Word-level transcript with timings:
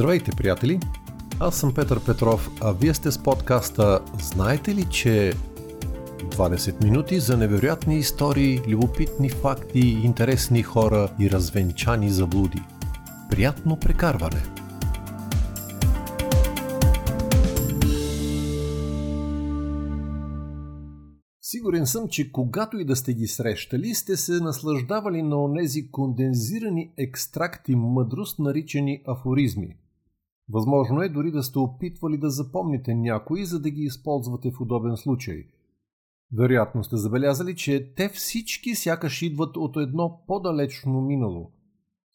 Здравейте, 0.00 0.30
приятели! 0.36 0.80
Аз 1.40 1.56
съм 1.56 1.74
Петър 1.74 2.04
Петров, 2.04 2.50
а 2.60 2.72
вие 2.72 2.94
сте 2.94 3.10
с 3.10 3.22
подкаста 3.22 4.00
Знаете 4.22 4.74
ли, 4.74 4.84
че 4.90 5.32
20 6.18 6.84
минути 6.84 7.20
за 7.20 7.36
невероятни 7.36 7.98
истории, 7.98 8.60
любопитни 8.68 9.30
факти, 9.30 9.80
интересни 9.80 10.62
хора 10.62 11.12
и 11.20 11.30
развенчани 11.30 12.10
заблуди. 12.10 12.62
Приятно 13.30 13.76
прекарване! 13.76 14.42
Сигурен 21.40 21.86
съм, 21.86 22.08
че 22.08 22.32
когато 22.32 22.78
и 22.78 22.84
да 22.84 22.96
сте 22.96 23.14
ги 23.14 23.26
срещали, 23.26 23.94
сте 23.94 24.16
се 24.16 24.32
наслаждавали 24.32 25.22
на 25.22 25.44
онези 25.44 25.90
кондензирани 25.90 26.92
екстракти 26.98 27.76
мъдрост, 27.76 28.38
наричани 28.38 29.02
афоризми. 29.06 29.76
Възможно 30.52 31.02
е 31.02 31.08
дори 31.08 31.30
да 31.30 31.42
сте 31.42 31.58
опитвали 31.58 32.18
да 32.18 32.30
запомните 32.30 32.94
някои, 32.94 33.44
за 33.44 33.60
да 33.60 33.70
ги 33.70 33.82
използвате 33.82 34.50
в 34.50 34.60
удобен 34.60 34.96
случай. 34.96 35.44
Вероятно 36.38 36.84
сте 36.84 36.96
забелязали, 36.96 37.56
че 37.56 37.94
те 37.94 38.08
всички 38.08 38.74
сякаш 38.74 39.22
идват 39.22 39.56
от 39.56 39.76
едно 39.76 40.20
по-далечно 40.26 41.00
минало. 41.00 41.50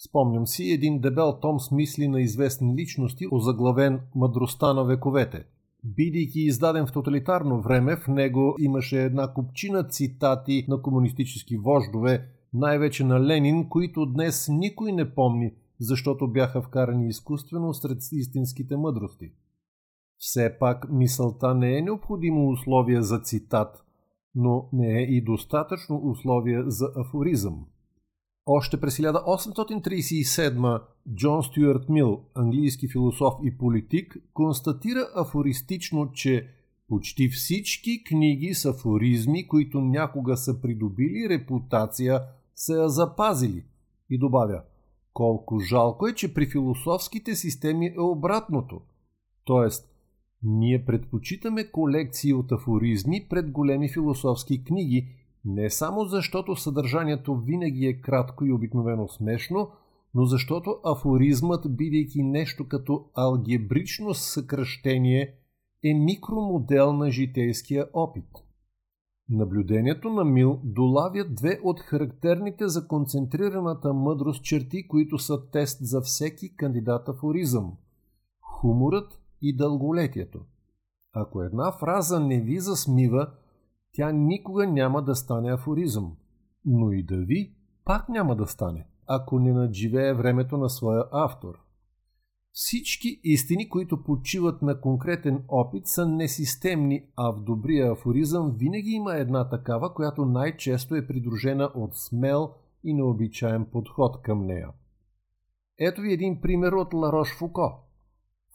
Спомням 0.09 0.47
си 0.47 0.63
един 0.63 0.99
дебел 0.99 1.39
том 1.41 1.59
с 1.59 1.71
мисли 1.71 2.07
на 2.07 2.21
известни 2.21 2.75
личности, 2.75 3.27
озаглавен 3.31 3.99
«Мъдростта 4.15 4.73
на 4.73 4.83
вековете». 4.83 5.45
Бидейки 5.83 6.39
издаден 6.39 6.87
в 6.87 6.91
тоталитарно 6.91 7.61
време, 7.61 7.95
в 7.95 8.07
него 8.07 8.55
имаше 8.59 9.03
една 9.03 9.33
купчина 9.33 9.83
цитати 9.83 10.65
на 10.67 10.81
комунистически 10.81 11.57
вождове, 11.57 12.27
най-вече 12.53 13.03
на 13.03 13.25
Ленин, 13.27 13.69
които 13.69 14.05
днес 14.05 14.47
никой 14.49 14.91
не 14.91 15.15
помни, 15.15 15.53
защото 15.79 16.27
бяха 16.27 16.61
вкарани 16.61 17.07
изкуствено 17.07 17.73
сред 17.73 17.97
истинските 18.11 18.77
мъдрости. 18.77 19.31
Все 20.17 20.57
пак 20.59 20.91
мисълта 20.91 21.55
не 21.55 21.77
е 21.77 21.81
необходимо 21.81 22.49
условие 22.49 23.01
за 23.01 23.19
цитат, 23.19 23.83
но 24.35 24.69
не 24.73 24.99
е 24.99 25.01
и 25.01 25.21
достатъчно 25.21 26.01
условие 26.03 26.63
за 26.67 26.91
афоризъм. 26.95 27.65
Още 28.45 28.81
през 28.81 28.97
1837 28.97 30.81
Джон 31.15 31.43
Стюарт 31.43 31.89
Мил, 31.89 32.21
английски 32.35 32.87
философ 32.87 33.33
и 33.43 33.57
политик, 33.57 34.17
констатира 34.33 35.07
афористично, 35.15 36.11
че 36.11 36.47
почти 36.87 37.29
всички 37.29 38.03
книги 38.03 38.53
с 38.53 38.65
афоризми, 38.65 39.47
които 39.47 39.81
някога 39.81 40.37
са 40.37 40.61
придобили 40.61 41.29
репутация, 41.29 42.21
са 42.55 42.73
я 42.73 42.89
запазили 42.89 43.65
и 44.09 44.17
добавя 44.17 44.61
колко 45.15 45.59
жалко 45.59 46.07
е, 46.07 46.13
че 46.13 46.33
при 46.33 46.45
философските 46.45 47.35
системи 47.35 47.87
е 47.87 47.99
обратното. 47.99 48.81
Тоест, 49.45 49.89
ние 50.43 50.85
предпочитаме 50.85 51.71
колекции 51.71 52.33
от 52.33 52.51
афоризми 52.51 53.25
пред 53.29 53.51
големи 53.51 53.89
философски 53.89 54.63
книги, 54.63 55.07
не 55.45 55.69
само 55.69 56.05
защото 56.05 56.55
съдържанието 56.55 57.37
винаги 57.37 57.85
е 57.85 58.01
кратко 58.01 58.45
и 58.45 58.51
обикновено 58.51 59.07
смешно, 59.07 59.69
но 60.15 60.25
защото 60.25 60.77
афоризмът, 60.85 61.75
бидейки 61.75 62.23
нещо 62.23 62.67
като 62.67 63.05
алгебрично 63.13 64.13
съкръщение, 64.13 65.33
е 65.83 65.93
микромодел 65.93 66.93
на 66.93 67.11
житейския 67.11 67.87
опит. 67.93 68.44
Наблюдението 69.29 70.09
на 70.09 70.25
Мил 70.25 70.59
долавя 70.63 71.25
две 71.29 71.59
от 71.63 71.79
характерните 71.79 72.67
за 72.67 72.87
концентрираната 72.87 73.93
мъдрост 73.93 74.43
черти, 74.43 74.87
които 74.87 75.17
са 75.17 75.49
тест 75.51 75.77
за 75.81 76.01
всеки 76.01 76.55
кандидат 76.55 77.09
афоризъм– 77.09 77.73
хуморът 78.41 79.21
и 79.41 79.55
дълголетието. 79.55 80.39
Ако 81.13 81.41
една 81.41 81.71
фраза 81.71 82.19
не 82.19 82.41
ви 82.41 82.59
засмива, 82.59 83.31
тя 83.93 84.11
никога 84.11 84.67
няма 84.67 85.03
да 85.03 85.15
стане 85.15 85.53
афоризъм. 85.53 86.15
Но 86.65 86.91
и 86.91 87.03
да 87.03 87.17
ви, 87.17 87.55
пак 87.85 88.09
няма 88.09 88.35
да 88.35 88.47
стане, 88.47 88.87
ако 89.07 89.39
не 89.39 89.53
надживее 89.53 90.13
времето 90.13 90.57
на 90.57 90.69
своя 90.69 91.03
автор. 91.11 91.64
Всички 92.57 93.19
истини, 93.23 93.69
които 93.69 94.03
почиват 94.03 94.61
на 94.61 94.81
конкретен 94.81 95.43
опит, 95.47 95.87
са 95.87 96.07
несистемни, 96.07 97.05
а 97.15 97.31
в 97.31 97.43
добрия 97.43 97.91
афоризъм 97.91 98.55
винаги 98.57 98.91
има 98.91 99.15
една 99.15 99.49
такава, 99.49 99.93
която 99.93 100.25
най-често 100.25 100.95
е 100.95 101.07
придружена 101.07 101.71
от 101.75 101.95
смел 101.95 102.53
и 102.83 102.93
необичаен 102.93 103.65
подход 103.71 104.21
към 104.21 104.45
нея. 104.45 104.69
Ето 105.79 106.01
ви 106.01 106.13
един 106.13 106.41
пример 106.41 106.71
от 106.71 106.93
Ларош 106.93 107.37
Фуко. 107.37 107.71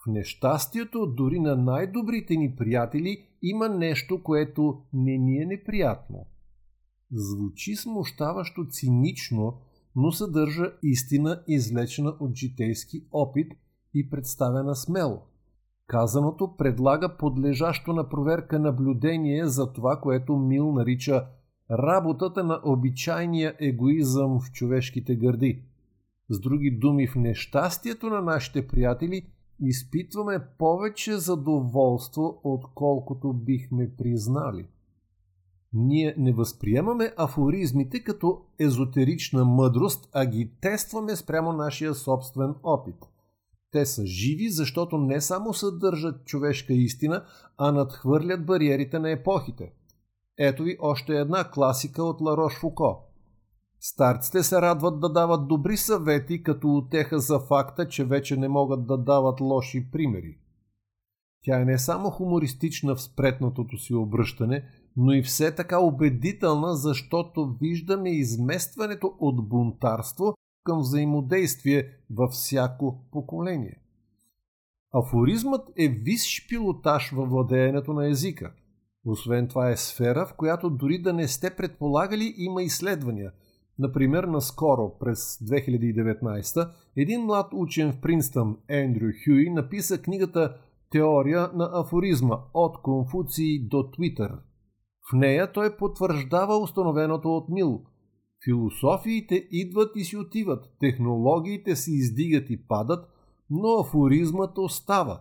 В 0.04 0.06
нещастието 0.06 1.06
дори 1.06 1.40
на 1.40 1.56
най-добрите 1.56 2.36
ни 2.36 2.56
приятели 2.56 3.26
има 3.42 3.68
нещо, 3.68 4.22
което 4.22 4.82
не 4.92 5.18
ни 5.18 5.42
е 5.42 5.46
неприятно. 5.46 6.26
Звучи 7.12 7.76
смущаващо 7.76 8.66
цинично, 8.70 9.60
но 9.96 10.12
съдържа 10.12 10.72
истина, 10.82 11.42
извлечена 11.48 12.16
от 12.20 12.36
житейски 12.36 13.04
опит 13.12 13.52
и 13.94 14.10
представена 14.10 14.76
смело. 14.76 15.22
Казаното 15.86 16.56
предлага 16.56 17.16
подлежащо 17.16 17.92
на 17.92 18.08
проверка 18.08 18.58
наблюдение 18.58 19.46
за 19.46 19.72
това, 19.72 20.00
което 20.00 20.36
Мил 20.36 20.72
нарича 20.72 21.26
работата 21.70 22.44
на 22.44 22.60
обичайния 22.64 23.54
егоизъм 23.60 24.40
в 24.40 24.52
човешките 24.52 25.16
гърди. 25.16 25.62
С 26.28 26.40
други 26.40 26.70
думи, 26.70 27.06
в 27.06 27.14
нещастието 27.14 28.06
на 28.06 28.20
нашите 28.20 28.66
приятели– 28.66 29.26
изпитваме 29.62 30.40
повече 30.58 31.16
задоволство, 31.16 32.40
отколкото 32.44 33.32
бихме 33.32 33.90
признали. 33.98 34.66
Ние 35.72 36.14
не 36.18 36.32
възприемаме 36.32 37.12
афоризмите 37.16 38.04
като 38.04 38.42
езотерична 38.58 39.44
мъдрост, 39.44 40.08
а 40.12 40.26
ги 40.26 40.50
тестваме 40.60 41.16
спрямо 41.16 41.52
нашия 41.52 41.94
собствен 41.94 42.54
опит. 42.62 42.96
Те 43.72 43.86
са 43.86 44.06
живи, 44.06 44.50
защото 44.50 44.98
не 44.98 45.20
само 45.20 45.54
съдържат 45.54 46.24
човешка 46.24 46.72
истина, 46.72 47.24
а 47.58 47.72
надхвърлят 47.72 48.46
бариерите 48.46 48.98
на 48.98 49.10
епохите. 49.10 49.72
Ето 50.38 50.62
ви 50.62 50.76
още 50.80 51.12
една 51.12 51.50
класика 51.50 52.02
от 52.02 52.20
Ларош 52.20 52.60
Фуко– 52.60 53.06
Старците 53.80 54.42
се 54.42 54.62
радват 54.62 55.00
да 55.00 55.12
дават 55.12 55.48
добри 55.48 55.76
съвети, 55.76 56.42
като 56.42 56.76
отеха 56.76 57.18
за 57.18 57.40
факта, 57.40 57.88
че 57.88 58.04
вече 58.04 58.36
не 58.36 58.48
могат 58.48 58.86
да 58.86 58.98
дават 58.98 59.40
лоши 59.40 59.90
примери. 59.92 60.38
Тя 61.44 61.60
е 61.60 61.64
не 61.64 61.78
само 61.78 62.10
хумористична 62.10 62.94
в 62.94 63.02
спретнатото 63.02 63.78
си 63.78 63.94
обръщане, 63.94 64.64
но 64.96 65.12
и 65.12 65.22
все 65.22 65.54
така 65.54 65.78
убедителна, 65.78 66.74
защото 66.74 67.56
виждаме 67.60 68.10
изместването 68.10 69.14
от 69.18 69.48
бунтарство 69.48 70.34
към 70.70 70.80
взаимодействие 70.80 71.88
във 72.10 72.30
всяко 72.30 73.04
поколение. 73.12 73.76
Афоризмът 74.92 75.68
е 75.78 75.88
висш 75.88 76.48
пилотаж 76.48 77.10
във 77.10 77.30
владеенето 77.30 77.92
на 77.92 78.08
езика. 78.08 78.52
Освен 79.06 79.48
това 79.48 79.70
е 79.70 79.76
сфера, 79.76 80.26
в 80.26 80.34
която 80.34 80.70
дори 80.70 80.98
да 80.98 81.12
не 81.12 81.28
сте 81.28 81.56
предполагали 81.56 82.34
има 82.36 82.62
изследвания– 82.62 83.32
Например, 83.80 84.24
наскоро, 84.24 84.98
през 84.98 85.38
2019, 85.38 86.70
един 86.96 87.20
млад 87.20 87.50
учен 87.52 87.92
в 87.92 88.00
Принстън, 88.00 88.56
Ендрю 88.68 89.06
Хюи, 89.24 89.50
написа 89.50 90.02
книгата 90.02 90.56
Теория 90.90 91.50
на 91.54 91.70
афоризма 91.72 92.38
от 92.54 92.82
Конфуций 92.82 93.68
до 93.68 93.90
Твитър. 93.90 94.32
В 95.10 95.16
нея 95.16 95.52
той 95.52 95.76
потвърждава 95.76 96.58
установеното 96.58 97.36
от 97.36 97.48
Мил. 97.48 97.82
Философиите 98.44 99.48
идват 99.50 99.96
и 99.96 100.04
си 100.04 100.16
отиват, 100.16 100.64
технологиите 100.80 101.76
се 101.76 101.92
издигат 101.92 102.50
и 102.50 102.66
падат, 102.68 103.08
но 103.50 103.78
афоризмът 103.78 104.58
остава. 104.58 105.20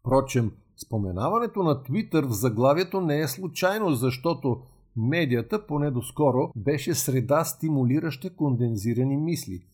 Впрочем, 0.00 0.52
споменаването 0.86 1.62
на 1.62 1.82
Твитър 1.82 2.24
в 2.24 2.32
заглавието 2.32 3.00
не 3.00 3.20
е 3.20 3.28
случайно, 3.28 3.90
защото 3.90 4.62
Медията, 4.96 5.66
поне 5.66 5.90
доскоро, 5.90 6.52
беше 6.56 6.94
среда 6.94 7.44
стимулираща 7.44 8.36
кондензирани 8.36 9.16
мисли. 9.16 9.64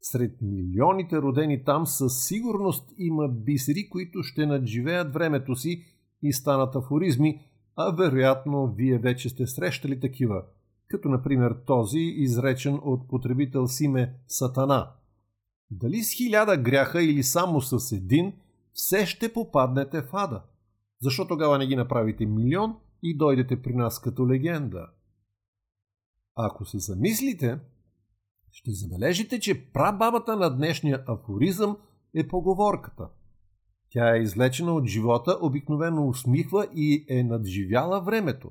Сред 0.00 0.36
милионите 0.42 1.22
родени 1.22 1.64
там 1.64 1.86
със 1.86 2.26
сигурност 2.26 2.92
има 2.98 3.28
бисери, 3.28 3.88
които 3.90 4.22
ще 4.22 4.46
надживеят 4.46 5.14
времето 5.14 5.56
си 5.56 5.84
и 6.22 6.32
станат 6.32 6.76
афоризми, 6.76 7.40
а 7.76 7.90
вероятно 7.90 8.74
вие 8.76 8.98
вече 8.98 9.28
сте 9.28 9.46
срещали 9.46 10.00
такива, 10.00 10.42
като 10.90 11.08
например 11.08 11.56
този, 11.66 11.98
изречен 11.98 12.80
от 12.82 13.08
потребител 13.08 13.66
с 13.66 13.80
име 13.80 14.14
Сатана. 14.28 14.92
Дали 15.70 16.02
с 16.02 16.12
хиляда 16.12 16.56
гряха 16.56 17.02
или 17.02 17.22
само 17.22 17.60
с 17.60 17.92
един, 17.92 18.32
все 18.72 19.06
ще 19.06 19.32
попаднете 19.32 20.02
в 20.02 20.08
ада. 20.12 20.42
Защо 21.02 21.26
тогава 21.26 21.58
не 21.58 21.66
ги 21.66 21.76
направите 21.76 22.26
милион– 22.26 22.76
и 23.02 23.16
дойдете 23.16 23.62
при 23.62 23.74
нас 23.74 24.00
като 24.00 24.28
легенда. 24.28 24.86
Ако 26.36 26.64
се 26.64 26.78
замислите, 26.78 27.58
ще 28.52 28.70
забележите, 28.70 29.40
че 29.40 29.64
прабабата 29.72 30.36
на 30.36 30.56
днешния 30.56 31.04
афоризъм 31.08 31.76
е 32.14 32.28
поговорката 32.28 33.08
Тя 33.90 34.16
е 34.16 34.20
излечена 34.20 34.72
от 34.72 34.86
живота, 34.86 35.38
обикновено 35.42 36.08
усмихва 36.08 36.66
и 36.74 37.04
е 37.08 37.22
надживяла 37.22 38.00
времето. 38.00 38.50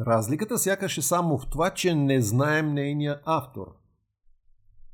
Разликата 0.00 0.58
сякаш 0.58 0.98
е 0.98 1.02
само 1.02 1.38
в 1.38 1.46
това, 1.50 1.70
че 1.70 1.94
не 1.94 2.20
знаем 2.20 2.74
нейния 2.74 3.20
автор. 3.24 3.66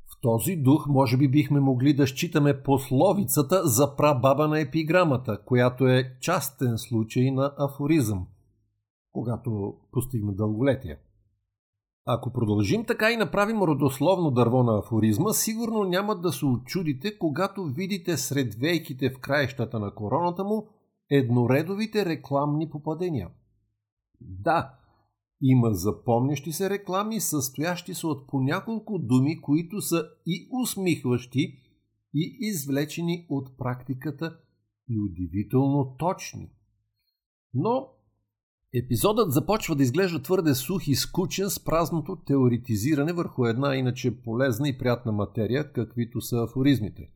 В 0.05 0.21
този 0.21 0.55
дух 0.55 0.87
може 0.87 1.17
би 1.17 1.27
бихме 1.27 1.59
могли 1.59 1.93
да 1.93 2.07
считаме 2.07 2.63
пословицата 2.63 3.67
за 3.67 3.95
прабаба 3.95 4.47
на 4.47 4.59
епиграмата, 4.59 5.41
която 5.45 5.87
е 5.87 6.17
частен 6.21 6.77
случай 6.77 7.31
на 7.31 7.53
афоризъм, 7.57 8.27
когато 9.11 9.77
постигне 9.91 10.33
дълголетие. 10.33 10.99
Ако 12.05 12.33
продължим 12.33 12.85
така 12.85 13.11
и 13.11 13.17
направим 13.17 13.61
родословно 13.61 14.31
дърво 14.31 14.63
на 14.63 14.77
афоризма, 14.79 15.33
сигурно 15.33 15.83
няма 15.83 16.15
да 16.15 16.31
се 16.31 16.45
очудите, 16.45 17.17
когато 17.17 17.63
видите 17.63 18.17
сред 18.17 18.55
вейките 18.55 19.09
в 19.09 19.19
краищата 19.19 19.79
на 19.79 19.95
короната 19.95 20.43
му 20.43 20.67
едноредовите 21.09 22.05
рекламни 22.05 22.69
попадения. 22.69 23.29
Да, 24.21 24.78
има 25.41 25.73
запомнящи 25.73 26.51
се 26.51 26.69
реклами, 26.69 27.19
състоящи 27.19 27.93
се 27.93 28.07
от 28.07 28.27
по 28.27 28.41
няколко 28.41 28.99
думи, 28.99 29.41
които 29.41 29.81
са 29.81 30.03
и 30.25 30.49
усмихващи, 30.61 31.57
и 32.13 32.37
извлечени 32.39 33.25
от 33.29 33.57
практиката 33.57 34.37
и 34.89 34.99
удивително 34.99 35.95
точни. 35.99 36.49
Но 37.53 37.87
епизодът 38.73 39.31
започва 39.31 39.75
да 39.75 39.83
изглежда 39.83 40.21
твърде 40.21 40.55
сух 40.55 40.87
и 40.87 40.95
скучен 40.95 41.49
с 41.49 41.63
празното 41.63 42.15
теоретизиране 42.15 43.13
върху 43.13 43.45
една 43.45 43.75
иначе 43.75 44.21
полезна 44.21 44.69
и 44.69 44.77
приятна 44.77 45.11
материя, 45.11 45.71
каквито 45.73 46.21
са 46.21 46.43
афоризмите. 46.43 47.09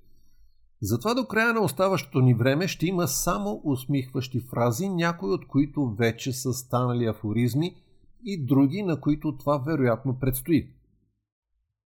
Затова 0.81 1.13
до 1.13 1.25
края 1.25 1.53
на 1.53 1.63
оставащото 1.63 2.19
ни 2.19 2.33
време 2.33 2.67
ще 2.67 2.85
има 2.85 3.07
само 3.07 3.61
усмихващи 3.63 4.39
фрази, 4.39 4.89
някои 4.89 5.29
от 5.29 5.47
които 5.47 5.95
вече 5.95 6.33
са 6.33 6.53
станали 6.53 7.05
афоризми– 7.05 7.75
и 8.25 8.45
други, 8.45 8.83
на 8.83 9.01
които 9.01 9.37
това 9.37 9.57
вероятно 9.57 10.19
предстои. 10.19 10.69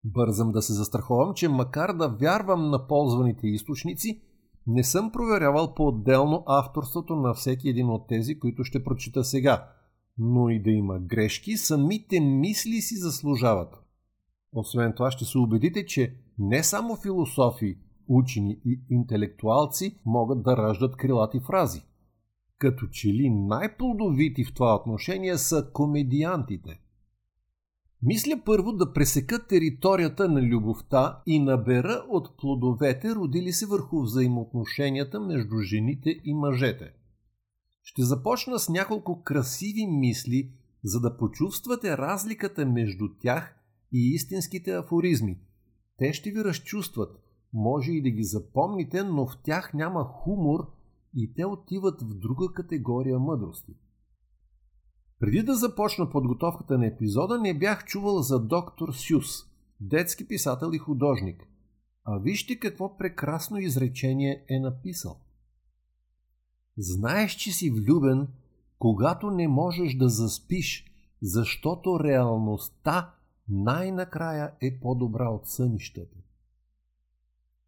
Бързам 0.05 0.53
да 0.53 0.63
се 0.63 0.73
застраховам, 0.73 1.35
че 1.35 1.49
макар 1.49 1.93
да 1.93 2.09
вярвам 2.09 2.71
на 2.71 2.87
ползваните 2.87 3.47
източници, 3.47 4.21
не 4.67 4.85
съм 4.85 5.13
проверявал 5.13 5.75
по-отделно 5.75 6.43
авторството 6.47 7.17
на 7.17 7.35
всеки 7.35 7.69
един 7.69 7.91
от 7.91 8.09
тези, 8.09 8.39
които 8.39 8.65
ще 8.65 8.85
прочита 8.85 9.25
сега. 9.25 9.69
Но 10.19 10.51
и 10.51 10.63
да 10.63 10.71
има 10.71 10.99
грешки, 10.99 11.57
самите 11.57 12.21
мисли 12.21 12.81
си 12.81 12.97
заслужават. 12.97 13.75
Освен 14.53 14.93
това 14.97 15.11
ще 15.11 15.25
се 15.25 15.39
убедите, 15.39 15.87
че 15.87 16.17
не 16.39 16.63
само 16.63 16.97
философи, 16.97 17.79
учени 18.09 18.61
и 18.65 18.81
интелектуалци 18.91 20.01
могат 20.07 20.43
да 20.43 20.57
раждат 20.57 20.97
крилати 20.97 21.41
фрази– 21.41 21.83
като 22.59 22.87
че 22.87 23.09
ли 23.09 23.31
най-плодовити 23.31 24.45
в 24.45 24.55
това 24.55 24.75
отношение 24.75 25.39
са 25.39 25.71
комедиантите. 25.73 26.81
Мисля 28.03 28.41
първо 28.45 28.73
да 28.73 28.93
пресека 28.93 29.47
територията 29.47 30.29
на 30.29 30.43
любовта 30.43 31.23
и 31.27 31.39
набера 31.39 32.05
от 32.09 32.37
плодовете, 32.37 33.15
родили 33.15 33.53
се 33.53 33.67
върху 33.67 34.03
взаимоотношенията 34.03 35.21
между 35.21 35.57
жените 35.59 36.21
и 36.25 36.35
мъжете. 36.35 36.93
Ще 37.83 38.03
започна 38.03 38.59
с 38.59 38.69
няколко 38.69 39.23
красиви 39.23 39.87
мисли, 39.87 40.51
за 40.85 41.01
да 41.01 41.17
почувствате 41.17 41.99
разликата 41.99 42.67
между 42.67 43.09
тях 43.21 43.57
и 43.93 44.15
истинските 44.15 44.71
афоризми. 44.71 45.39
Те 45.99 46.13
ще 46.13 46.31
ви 46.31 46.45
разчувстват, 46.45 47.19
може 47.53 47.93
и 47.93 48.03
да 48.03 48.11
ги 48.11 48.25
запомните, 48.25 49.03
но 49.03 49.27
в 49.27 49.39
тях 49.43 49.75
няма 49.75 50.05
хумор– 50.05 50.71
и 51.17 51.35
те 51.35 51.45
отиват 51.45 52.03
в 52.03 52.15
друга 52.15 52.53
категория 52.53 53.19
мъдрости. 53.19 53.73
Преди 55.19 55.43
да 55.43 55.55
започна 55.55 56.11
подготовката 56.11 56.79
на 56.79 56.87
епизода, 56.87 57.41
не 57.41 57.59
бях 57.59 57.85
чувал 57.85 58.23
за 58.23 58.47
доктор 58.47 58.93
Сюс, 58.93 59.27
детски 59.81 60.29
писател 60.29 60.71
и 60.73 60.79
художник. 60.79 61.49
А 62.05 62.19
вижте 62.19 62.59
какво 62.59 62.97
прекрасно 62.97 63.59
изречение 63.59 64.45
е 64.49 64.59
написал. 64.59 65.21
Знаеш, 66.79 67.33
че 67.33 67.53
си 67.53 67.71
влюбен, 67.71 68.29
когато 68.79 69.31
не 69.31 69.49
можеш 69.49 69.95
да 69.95 70.09
заспиш, 70.09 70.85
защото 71.23 72.01
реалността 72.05 73.15
най-накрая 73.49 74.53
е 74.61 74.81
по-добра 74.81 75.29
от 75.29 75.49
сънищата. 75.49 76.17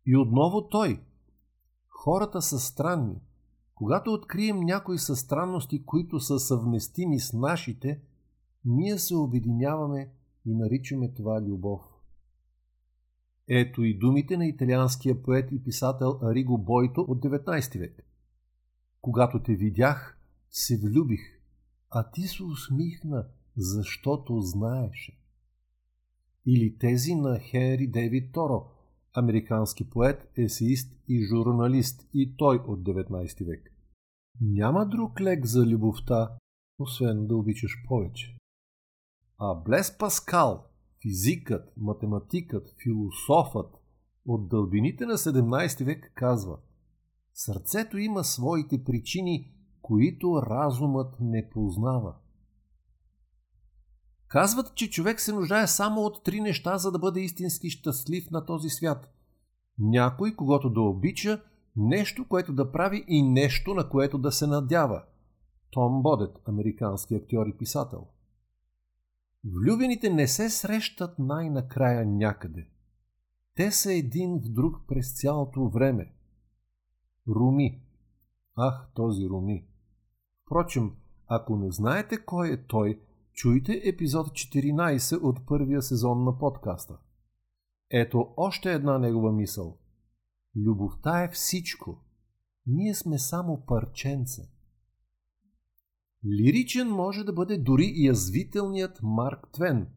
И 0.07 0.17
отново 0.17 0.69
той. 0.69 1.01
Хората 1.89 2.43
са 2.43 2.59
странни, 2.59 3.21
когато 3.77 4.13
открием 4.13 4.61
някои 4.61 4.99
състранности, 4.99 5.85
които 5.85 6.21
са 6.21 6.39
съвместими 6.39 7.21
с 7.21 7.33
нашите, 7.33 8.01
ние 8.65 8.99
се 8.99 9.15
обединяваме 9.15 10.11
и 10.47 10.55
наричаме 10.55 11.13
това 11.13 11.43
любов. 11.43 11.81
Ето 13.49 13.85
и 13.85 13.99
думите 13.99 14.37
на 14.37 14.47
италианския 14.47 15.23
поет 15.23 15.53
и 15.53 15.65
писател 15.65 16.19
Ариго 16.23 16.59
Бойто 16.59 17.01
от 17.01 17.23
19 17.23 17.79
век. 17.79 18.07
Когато 19.01 19.43
те 19.43 19.55
видях, 19.55 20.19
се 20.51 20.79
влюбих, 20.79 21.21
а 21.91 22.11
ти 22.11 22.23
се 22.23 22.43
усмихна, 22.43 23.27
защото 23.57 24.41
знаеше. 24.41 25.19
Или 26.47 26.79
тези 26.79 27.15
на 27.15 27.39
Хенри 27.39 27.87
Дейвид 27.87 28.33
Торо– 28.33 28.71
американски 29.17 29.91
поет, 29.91 30.29
есеист 30.39 30.93
и 31.09 31.25
журналист, 31.25 32.09
и 32.15 32.37
той 32.37 32.57
от 32.57 32.81
19 32.81 33.47
век. 33.47 33.73
Няма 34.41 34.87
друг 34.87 35.21
лек 35.21 35.47
за 35.47 35.67
любовта, 35.67 36.37
освен 36.79 37.27
да 37.27 37.37
обичаш 37.37 37.73
повече. 37.89 38.39
А 39.39 39.55
Блес 39.55 39.99
Паскал, 39.99 40.65
физикът, 41.03 41.73
математикът, 41.77 42.75
философът 42.83 43.75
от 44.27 44.49
дълбините 44.49 45.07
на 45.07 45.13
17 45.13 45.85
век 45.85 46.13
казва 46.15 46.59
Сърцето 47.35 47.99
има 47.99 48.25
своите 48.25 48.85
причини, 48.85 49.53
които 49.83 50.43
разумът 50.43 51.15
не 51.21 51.51
познава. 51.51 52.15
Казват, 54.29 54.75
че 54.75 54.91
човек 54.91 55.21
се 55.21 55.33
нуждае 55.33 55.67
само 55.67 56.01
от 56.01 56.25
три 56.25 56.41
неща, 56.41 56.79
за 56.79 56.93
да 56.93 56.99
бъде 56.99 57.21
истински 57.21 57.71
щастлив 57.71 58.31
на 58.31 58.47
този 58.47 58.69
свят. 58.69 59.09
Някой, 59.79 60.35
когато 60.35 60.71
да 60.71 60.81
обича, 60.81 61.43
нещо, 61.77 62.29
което 62.29 62.53
да 62.53 62.73
прави 62.73 63.05
и 63.09 63.23
нещо, 63.23 63.75
на 63.75 63.89
което 63.89 64.19
да 64.19 64.33
се 64.33 64.47
надява. 64.47 65.03
Том 65.71 66.03
Бодет, 66.03 66.39
американски 66.49 67.15
актьор 67.15 67.47
и 67.47 67.57
писател. 67.57 68.07
Влюбените 69.45 70.11
не 70.11 70.29
се 70.29 70.51
срещат 70.51 71.19
най-накрая 71.19 72.07
някъде. 72.07 72.69
Те 73.55 73.71
са 73.71 73.93
един 73.93 74.39
в 74.39 74.49
друг 74.49 74.77
през 74.89 75.21
цялото 75.21 75.69
време. 75.69 76.13
Руми. 77.29 77.81
Ах, 78.57 78.89
този 78.95 79.29
Руми. 79.29 79.67
Впрочем, 80.45 80.93
ако 81.27 81.57
не 81.57 81.71
знаете 81.71 82.25
кой 82.25 82.53
е 82.53 82.63
той, 82.67 83.01
Чуйте 83.37 83.83
епизод 83.85 84.27
14 84.27 85.23
от 85.23 85.47
първия 85.47 85.83
сезон 85.83 86.25
на 86.25 86.39
подкаста. 86.39 86.99
Ето 87.91 88.29
още 88.37 88.73
една 88.73 88.99
негова 88.99 89.33
мисъл. 89.33 89.79
Любовта 90.57 91.23
е 91.23 91.29
всичко. 91.29 91.99
Ние 92.67 92.95
сме 92.95 93.19
само 93.19 93.67
парченца. 93.67 94.43
Лиричен 96.27 96.89
може 96.89 97.25
да 97.25 97.33
бъде 97.33 97.59
дори 97.59 97.93
язвителният 97.97 99.01
Марк 99.03 99.49
Твен. 99.53 99.89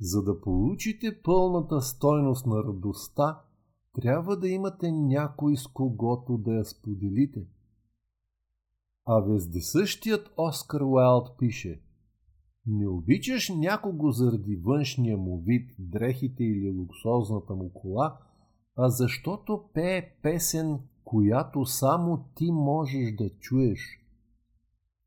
За 0.00 0.22
да 0.22 0.40
получите 0.40 1.22
пълната 1.22 1.80
стойност 1.80 2.46
на 2.46 2.56
радостта, 2.56 3.40
трябва 3.94 4.36
да 4.36 4.48
имате 4.48 4.92
някой 4.92 5.56
с 5.56 5.66
когото 5.66 6.38
да 6.38 6.52
я 6.52 6.64
споделите. 6.64 7.46
А 9.04 9.20
вездесъщият 9.20 10.30
Оскар 10.36 10.80
Уайлд 10.80 11.38
пише– 11.38 11.82
не 12.70 12.88
обичаш 12.88 13.48
някого 13.48 14.10
заради 14.10 14.56
външния 14.56 15.16
му 15.16 15.42
вид, 15.46 15.70
дрехите 15.78 16.44
или 16.44 16.70
луксозната 16.70 17.54
му 17.54 17.72
кола, 17.72 18.18
а 18.76 18.88
защото 18.88 19.64
пее 19.74 20.14
песен, 20.22 20.78
която 21.04 21.66
само 21.66 22.24
ти 22.34 22.52
можеш 22.52 23.14
да 23.16 23.30
чуеш. 23.30 23.80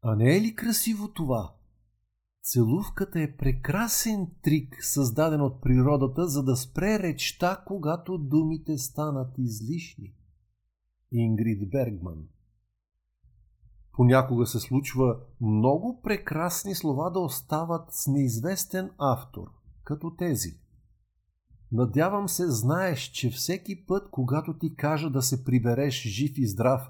А 0.02 0.16
не 0.16 0.38
е 0.38 0.42
ли 0.42 0.56
красиво 0.56 1.08
това? 1.08 1.56
Целувката 2.44 3.22
е 3.22 3.38
прекрасен 3.38 4.28
трик, 4.42 4.78
създаден 4.82 5.42
от 5.42 5.62
природата, 5.62 6.28
за 6.28 6.44
да 6.44 6.56
спре 6.56 7.00
речта, 7.00 7.64
когато 7.68 8.18
думите 8.18 8.78
станат 8.78 9.38
излишни. 9.38 10.14
Ингрид 11.12 11.70
Бергман 11.70 12.28
Понякога 13.94 14.46
се 14.46 14.60
случва 14.60 15.18
много 15.42 16.02
прекрасни 16.04 16.76
слова 16.76 17.10
да 17.10 17.20
остават 17.20 17.86
с 17.90 18.08
неизвестен 18.08 18.90
автор, 18.98 19.48
като 19.84 20.16
тези. 20.16 20.50
Надявам 21.72 22.30
се, 22.30 22.52
знаеш, 22.52 23.00
че 23.00 23.30
всеки 23.30 23.86
път, 23.86 24.10
когато 24.12 24.58
ти 24.58 24.76
кажа 24.76 25.10
да 25.10 25.22
се 25.22 25.44
прибереш 25.44 26.04
жив 26.04 26.38
и 26.38 26.48
здрав, 26.48 26.82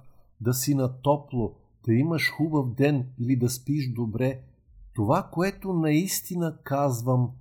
да 0.41 0.53
си 0.53 0.75
на 0.75 1.01
топло, 1.01 1.55
да 1.85 1.93
имаш 1.93 2.31
хубав 2.37 2.73
ден 2.73 3.09
или 3.19 3.35
да 3.35 3.49
спиш 3.49 3.93
добре, 3.93 4.41
това, 4.93 5.29
което 5.33 5.73
наистина 5.73 6.57
казвам 6.63 7.31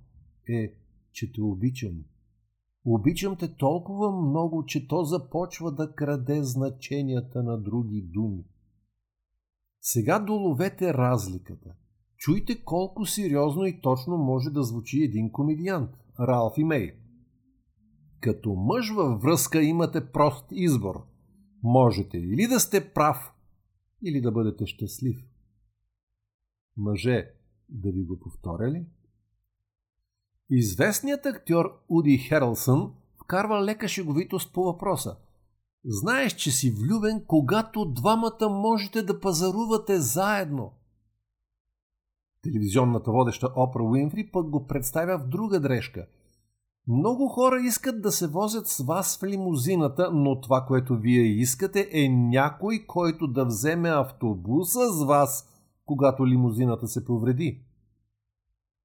е, 0.49 0.73
че 1.11 1.33
те 1.33 1.41
обичам. 1.41 2.03
Обичам 2.85 3.35
те 3.35 3.55
толкова 3.55 4.11
много, 4.11 4.65
че 4.65 4.87
то 4.87 5.03
започва 5.03 5.71
да 5.71 5.95
краде 5.95 6.43
значенията 6.43 7.43
на 7.43 7.57
други 7.57 8.01
думи. 8.01 8.43
Сега 9.85 10.19
доловете 10.19 10.93
разликата. 10.93 11.75
Чуйте 12.17 12.63
колко 12.63 13.05
сериозно 13.05 13.65
и 13.65 13.81
точно 13.81 14.17
може 14.17 14.49
да 14.49 14.63
звучи 14.63 15.03
един 15.03 15.31
комедиант– 15.31 15.91
Ралф 16.19 16.53
и 16.57 16.63
Мей. 16.63 16.95
Като 18.19 18.53
мъж 18.53 18.89
във 18.89 19.21
връзка 19.21 19.61
имате 19.61 20.11
прост 20.11 20.45
избор. 20.51 21.05
Можете 21.63 22.17
или 22.17 22.47
да 22.47 22.59
сте 22.59 22.93
прав, 22.93 23.33
или 24.03 24.21
да 24.21 24.31
бъдете 24.31 24.65
щастлив. 24.65 25.25
Мъже, 26.77 27.31
да 27.69 27.91
ви 27.91 28.03
го 28.03 28.19
повторя 28.19 28.71
ли? 28.71 28.85
Известният 30.49 31.25
актьор 31.25 31.83
Уди 31.89 32.17
Херълсън 32.17 32.93
вкарва 33.23 33.65
лека 33.65 33.87
шеговитост 33.87 34.53
по 34.53 34.63
въпроса. 34.63 35.17
Знаеш, 35.85 36.33
че 36.33 36.51
си 36.51 36.71
влюбен, 36.71 37.23
когато 37.27 37.85
двамата 37.85 38.49
можете 38.49 39.01
да 39.01 39.19
пазарувате 39.19 39.99
заедно. 39.99 40.71
Телевизионната 42.41 43.11
водеща 43.11 43.49
Опра 43.55 43.83
Уинфри 43.83 44.29
пък 44.31 44.49
го 44.49 44.67
представя 44.67 45.19
в 45.19 45.27
друга 45.27 45.59
дрежка. 45.59 46.07
Много 46.87 47.27
хора 47.27 47.61
искат 47.61 48.01
да 48.01 48.11
се 48.11 48.27
возят 48.27 48.67
с 48.67 48.83
вас 48.83 49.19
в 49.19 49.23
лимузината, 49.23 50.11
но 50.13 50.41
това, 50.41 50.65
което 50.67 50.97
вие 50.97 51.21
искате 51.21 51.89
е 51.91 52.09
някой, 52.09 52.85
който 52.87 53.27
да 53.27 53.45
вземе 53.45 53.89
автобуса 53.89 54.79
с 54.93 55.05
вас, 55.05 55.49
когато 55.85 56.27
лимузината 56.27 56.87
се 56.87 57.05
повреди. 57.05 57.61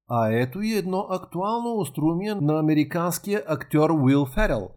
А 0.07 0.29
ето 0.31 0.61
и 0.61 0.73
едно 0.73 1.07
актуално 1.09 1.77
острумие 1.77 2.35
на 2.35 2.59
американския 2.59 3.43
актьор 3.47 3.89
Уил 3.89 4.25
Ферел. 4.25 4.69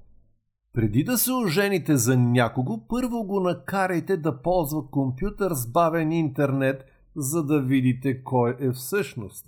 Преди 0.73 1.05
да 1.05 1.19
се 1.19 1.33
ожените 1.33 1.97
за 1.97 2.17
някого, 2.17 2.87
първо 2.88 3.25
го 3.25 3.41
накарайте 3.41 4.17
да 4.17 4.43
ползва 4.43 4.91
компютър 4.91 5.55
с 5.55 5.67
бавен 5.67 6.12
интернет, 6.12 6.85
за 7.17 7.43
да 7.43 7.61
видите 7.61 8.25
кой 8.25 8.57
е 8.61 8.73
всъщност. 8.73 9.47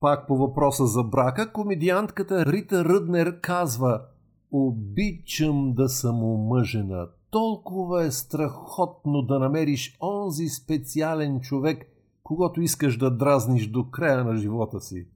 Пак 0.00 0.26
по 0.26 0.36
въпроса 0.36 0.86
за 0.86 1.02
брака, 1.02 1.52
комедиантката 1.52 2.46
Рита 2.46 2.84
Ръднер 2.84 3.40
казва 3.40 4.02
Обичам 4.50 5.74
да 5.74 5.88
съм 5.88 6.22
омъжена. 6.22 7.08
Толкова 7.30 8.04
е 8.04 8.10
страхотно 8.10 9.22
да 9.22 9.38
намериш 9.38 9.96
онзи 10.00 10.48
специален 10.48 11.40
човек– 11.40 11.84
когато 12.24 12.60
искаш 12.60 12.96
да 12.96 13.16
дразниш 13.16 13.66
до 13.66 13.90
края 13.90 14.24
на 14.24 14.36
живота 14.36 14.80
си. 14.80 15.06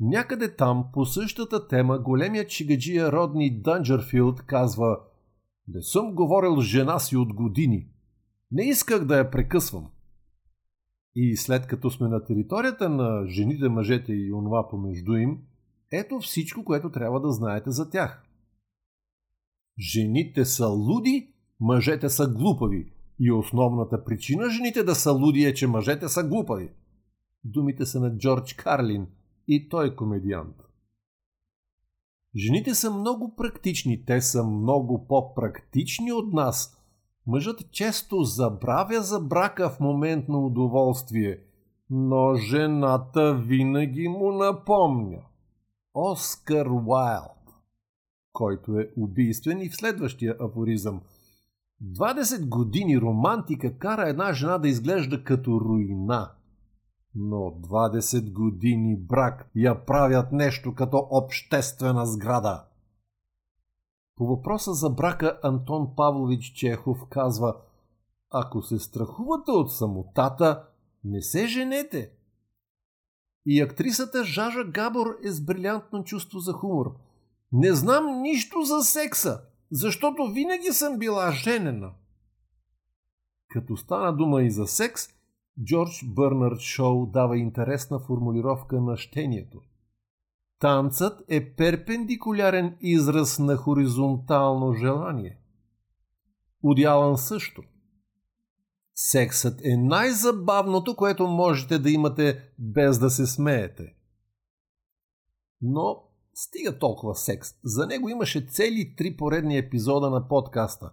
Някъде 0.00 0.56
там, 0.56 0.84
по 0.92 1.06
същата 1.06 1.68
тема, 1.68 1.98
големият 1.98 2.48
чигаджия 2.48 3.12
Родни 3.12 3.60
Дънджерфилд 3.60 4.42
казва 4.42 5.00
Не 5.68 5.82
съм 5.82 6.14
говорил 6.14 6.60
с 6.60 6.64
жена 6.64 6.98
си 6.98 7.16
от 7.16 7.34
години. 7.34 7.88
Не 8.52 8.62
исках 8.62 9.04
да 9.04 9.18
я 9.18 9.30
прекъсвам. 9.30 9.90
И 11.14 11.36
след 11.36 11.66
като 11.66 11.90
сме 11.90 12.08
на 12.08 12.24
територията 12.24 12.88
на 12.88 13.26
жените, 13.26 13.68
мъжете 13.68 14.12
и 14.12 14.32
онова 14.32 14.68
помежду 14.68 15.12
им, 15.12 15.38
ето 15.92 16.18
всичко, 16.18 16.64
което 16.64 16.90
трябва 16.90 17.20
да 17.20 17.32
знаете 17.32 17.70
за 17.70 17.90
тях. 17.90 18.24
Жените 19.78 20.44
са 20.44 20.66
луди, 20.66 21.32
мъжете 21.60 22.08
са 22.08 22.28
глупави, 22.28 22.92
и 23.20 23.32
основната 23.32 24.04
причина 24.04 24.50
жените 24.50 24.84
да 24.84 24.94
са 24.94 25.12
луди 25.12 25.44
е, 25.44 25.54
че 25.54 25.66
мъжете 25.66 26.08
са 26.08 26.24
глупави. 26.24 26.70
Думите 27.44 27.86
са 27.86 28.00
на 28.00 28.16
Джордж 28.18 28.54
Карлин 28.54 29.06
и 29.48 29.68
той 29.68 29.86
е 29.86 29.96
комедиант. 29.96 30.56
Жените 32.36 32.74
са 32.74 32.90
много 32.90 33.36
практични, 33.36 34.04
те 34.04 34.20
са 34.20 34.44
много 34.44 35.06
по-практични 35.08 36.12
от 36.12 36.32
нас. 36.32 36.76
Мъжът 37.26 37.70
често 37.70 38.22
забравя 38.22 39.02
за 39.02 39.20
брака 39.20 39.70
в 39.70 39.80
момент 39.80 40.28
на 40.28 40.38
удоволствие, 40.38 41.40
но 41.90 42.34
жената 42.34 43.34
винаги 43.34 44.08
му 44.08 44.32
напомня. 44.32 45.22
Оскар 45.94 46.66
Уайлд, 46.66 47.54
който 48.32 48.78
е 48.78 48.90
убийствен 48.96 49.60
и 49.60 49.68
в 49.68 49.76
следващия 49.76 50.36
афоризъм– 50.40 51.00
20 51.84 52.48
години 52.48 53.00
романтика 53.00 53.78
кара 53.78 54.08
една 54.08 54.32
жена 54.32 54.58
да 54.58 54.68
изглежда 54.68 55.24
като 55.24 55.60
руина. 55.60 56.30
Но 57.14 57.36
20 57.36 58.32
години 58.32 58.96
брак 58.96 59.50
я 59.54 59.84
правят 59.84 60.32
нещо 60.32 60.74
като 60.74 61.08
обществена 61.10 62.06
сграда. 62.06 62.64
По 64.16 64.26
въпроса 64.26 64.74
за 64.74 64.90
брака 64.90 65.38
Антон 65.42 65.94
Павлович 65.96 66.44
Чехов 66.44 66.98
казва 67.10 67.56
Ако 68.30 68.62
се 68.62 68.78
страхувате 68.78 69.50
от 69.50 69.72
самотата, 69.72 70.68
не 71.04 71.22
се 71.22 71.46
женете. 71.46 72.12
И 73.46 73.60
актрисата 73.60 74.24
Жажа 74.24 74.64
Габор 74.64 75.06
е 75.24 75.30
с 75.30 75.44
брилянтно 75.44 76.04
чувство 76.04 76.38
за 76.38 76.52
хумор. 76.52 76.96
Не 77.52 77.74
знам 77.74 78.22
нищо 78.22 78.62
за 78.62 78.80
секса, 78.80 79.40
защото 79.70 80.32
винаги 80.32 80.72
съм 80.72 80.98
била 80.98 81.32
женена. 81.32 81.92
Като 83.48 83.76
стана 83.76 84.16
дума 84.16 84.42
и 84.42 84.50
за 84.50 84.66
секс, 84.66 85.08
Джордж 85.64 86.04
Бърнард 86.04 86.60
Шоу 86.60 87.06
дава 87.06 87.38
интересна 87.38 87.98
формулировка 87.98 88.80
на 88.80 88.96
щението. 88.96 89.60
Танцът 90.58 91.20
е 91.28 91.54
перпендикулярен 91.54 92.76
израз 92.80 93.38
на 93.38 93.56
хоризонтално 93.56 94.72
желание. 94.72 95.38
Удялан 96.62 97.18
също. 97.18 97.62
Сексът 98.94 99.60
е 99.64 99.76
най-забавното, 99.76 100.96
което 100.96 101.26
можете 101.26 101.78
да 101.78 101.90
имате 101.90 102.52
без 102.58 102.98
да 102.98 103.10
се 103.10 103.26
смеете. 103.26 103.94
Но 105.62 106.08
Стига 106.40 106.78
толкова 106.78 107.14
секс. 107.14 107.48
За 107.64 107.86
него 107.86 108.08
имаше 108.08 108.46
цели 108.46 108.94
три 108.96 109.16
поредни 109.16 109.58
епизода 109.58 110.10
на 110.10 110.28
подкаста. 110.28 110.90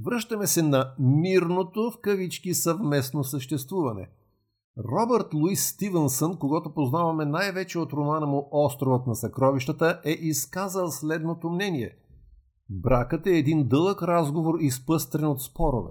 Връщаме 0.00 0.46
се 0.46 0.62
на 0.62 0.94
мирното 0.98 1.90
в 1.90 2.00
кавички 2.00 2.54
съвместно 2.54 3.24
съществуване. 3.24 4.08
Робърт 4.78 5.34
Луис 5.34 5.68
Стивенсън, 5.68 6.36
когато 6.36 6.74
познаваме 6.74 7.24
най-вече 7.24 7.78
от 7.78 7.92
романа 7.92 8.26
му 8.26 8.48
Островът 8.52 9.06
на 9.06 9.16
съкровищата, 9.16 10.00
е 10.04 10.10
изказал 10.10 10.90
следното 10.90 11.50
мнение. 11.50 11.96
Бракът 12.70 13.26
е 13.26 13.38
един 13.38 13.68
дълъг 13.68 14.02
разговор, 14.02 14.58
изпъстрен 14.60 15.26
от 15.26 15.42
спорове. 15.42 15.90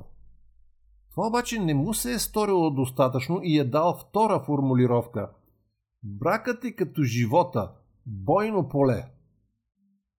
Това 1.12 1.28
обаче 1.28 1.60
не 1.60 1.74
му 1.74 1.94
се 1.94 2.14
е 2.14 2.20
сторило 2.20 2.72
достатъчно 2.72 3.40
и 3.44 3.60
е 3.60 3.64
дал 3.64 3.98
втора 3.98 4.44
формулировка. 4.46 5.30
Бракът 6.04 6.66
е 6.66 6.76
като 6.76 7.04
живота– 7.04 7.72
бойно 8.06 8.70
поле. 8.70 9.06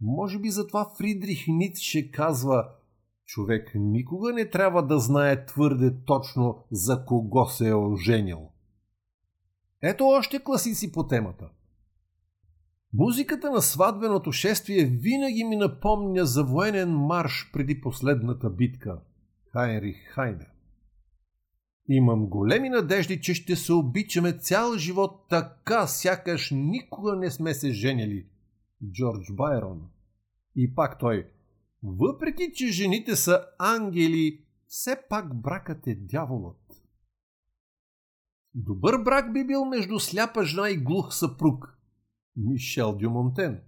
Може 0.00 0.38
би 0.38 0.50
затова 0.50 0.90
Фридрих 0.98 1.44
Ницше 1.48 2.10
казва 2.10 2.68
човек 3.32 3.72
никога 3.74 4.32
не 4.32 4.50
трябва 4.50 4.86
да 4.86 4.98
знае 4.98 5.46
твърде 5.46 5.94
точно 6.06 6.64
за 6.70 7.04
кого 7.04 7.46
се 7.46 7.68
е 7.68 7.74
оженил. 7.74 8.48
Ето 9.82 10.06
още 10.06 10.44
класици 10.44 10.92
по 10.92 11.06
темата. 11.06 11.48
Музиката 12.94 13.50
на 13.50 13.62
сватбеното 13.62 14.32
шествие 14.32 14.84
винаги 14.84 15.44
ми 15.44 15.56
напомня 15.56 16.26
за 16.26 16.44
военен 16.44 16.90
марш 16.90 17.50
преди 17.52 17.80
последната 17.80 18.50
битка. 18.50 19.00
Хайнрих 19.52 19.96
Хайне. 20.08 20.46
Имам 21.88 22.26
големи 22.26 22.68
надежди, 22.68 23.20
че 23.20 23.34
ще 23.34 23.56
се 23.56 23.72
обичаме 23.72 24.32
цял 24.32 24.76
живот 24.76 25.26
така, 25.28 25.86
сякаш 25.86 26.50
никога 26.50 27.16
не 27.16 27.30
сме 27.30 27.54
се 27.54 27.70
женили. 27.70 28.26
Джордж 28.92 29.32
Байрон. 29.32 29.80
И 30.56 30.74
пак 30.74 30.98
той. 30.98 31.31
Въпреки, 31.82 32.52
че 32.54 32.68
жените 32.68 33.16
са 33.16 33.46
ангели, 33.58 34.44
все 34.66 34.96
пак 35.08 35.40
бракът 35.40 35.86
е 35.86 35.94
дяволът. 35.94 36.82
Добър 38.54 39.02
брак 39.02 39.32
би 39.32 39.46
бил 39.46 39.64
между 39.64 39.98
сляпа 39.98 40.44
жена 40.44 40.70
и 40.70 40.76
глух 40.76 41.14
съпруг. 41.14 41.78
Мишел 42.36 42.96
Дюмонтен. 42.96 43.62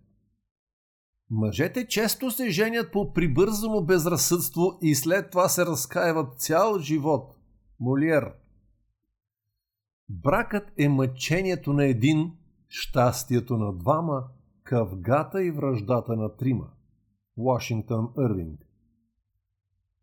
Мъжете 1.31 1.89
често 1.89 2.31
се 2.31 2.51
женят 2.51 2.93
по 2.93 3.13
прибързано 3.13 3.85
безразсъдство 3.85 4.79
и 4.83 4.95
след 4.95 5.31
това 5.31 5.49
се 5.49 5.67
разкаиват 5.67 6.41
цял 6.41 6.79
живот. 6.79 7.37
Молиер. 7.81 8.33
Бракът 10.09 10.73
е 10.79 10.89
мъчението 10.89 11.73
на 11.73 11.85
един, 11.85 12.33
щастието 12.69 13.57
на 13.57 13.73
двама, 13.73 14.25
къвгата 14.63 15.45
и 15.45 15.51
връждата 15.51 16.17
на 16.17 16.37
трима. 16.37 16.71
Вашингтон 17.37 18.09
Ирвинг 18.19 18.61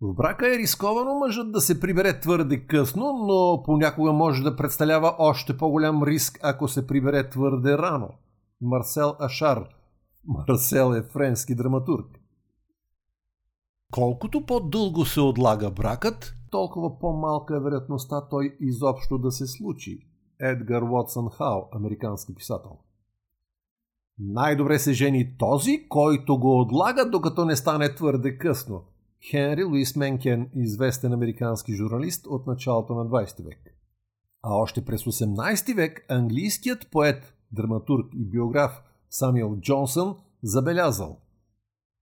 в 0.02 0.14
брака 0.14 0.56
е 0.56 0.58
рисковано 0.58 1.16
мъжът 1.16 1.52
да 1.52 1.62
се 1.62 1.80
прибере 1.80 2.20
твърде 2.20 2.68
късно, 2.68 3.14
но 3.28 3.64
понякога 3.64 4.12
може 4.12 4.44
да 4.44 4.56
представлява 4.56 5.16
още 5.20 5.58
по-голям 5.58 6.04
риск, 6.04 6.40
ако 6.44 6.68
се 6.68 6.88
прибере 6.88 7.30
твърде 7.30 7.78
рано. 7.78 8.10
Марсел 8.62 9.16
Ашар. 9.20 9.70
Марсел 10.28 10.94
е 10.94 11.04
френски 11.04 11.56
драматург. 11.56 12.20
Колкото 13.92 14.46
по-дълго 14.46 15.06
се 15.06 15.22
отлага 15.22 15.72
бракът, 15.72 16.34
толкова 16.52 17.00
по-малка 17.00 17.56
е 17.56 17.60
вероятността 17.60 18.28
той 18.30 18.58
изобщо 18.60 19.18
да 19.18 19.32
се 19.32 19.48
случи. 19.48 20.08
Едгар 20.40 20.82
Уотсън 20.82 21.30
Хау, 21.30 21.62
американски 21.72 22.36
писател. 22.36 22.78
Най-добре 24.24 24.80
се 24.80 24.94
жени 24.94 25.38
този, 25.38 25.86
който 25.90 26.40
го 26.40 26.60
отлага, 26.60 27.10
докато 27.10 27.46
не 27.46 27.56
стане 27.56 27.96
твърде 27.96 28.38
късно. 28.38 28.84
Хенри 29.30 29.64
Луис 29.64 29.96
Менкен, 29.96 30.50
известен 30.56 31.14
американски 31.14 31.74
журналист 31.74 32.28
от 32.28 32.48
началото 32.48 32.96
на 32.96 33.06
20 33.06 33.44
век. 33.44 33.60
А 34.44 34.56
още 34.56 34.86
през 34.86 35.04
18 35.04 35.76
век 35.76 36.06
английският 36.10 36.88
поет, 36.92 37.34
драматург 37.52 38.14
и 38.16 38.26
биограф 38.26 38.82
Самюел 39.10 39.58
Джонсън 39.62 40.16
забелязал 40.44 41.18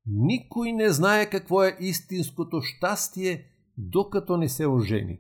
Никой 0.08 0.72
не 0.72 0.90
знае 0.90 1.30
какво 1.30 1.64
е 1.64 1.78
истинското 1.80 2.62
щастие, 2.62 3.44
докато 3.78 4.38
не 4.38 4.50
се 4.50 4.68
ожени. 4.68 5.20